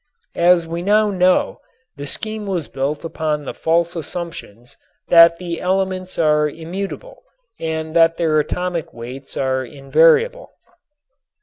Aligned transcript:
As 0.41 0.65
we 0.65 0.81
now 0.81 1.11
know, 1.11 1.59
the 1.95 2.07
scheme 2.07 2.47
was 2.47 2.67
built 2.67 3.05
upon 3.05 3.45
the 3.45 3.53
false 3.53 3.95
assumptions 3.95 4.75
that 5.09 5.37
the 5.37 5.61
elements 5.61 6.17
are 6.17 6.49
immutable 6.49 7.21
and 7.59 7.95
that 7.95 8.17
their 8.17 8.39
atomic 8.39 8.95
weights 8.95 9.37
are 9.37 9.63
invariable. 9.63 10.53